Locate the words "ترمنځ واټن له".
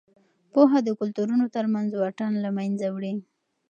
1.55-2.49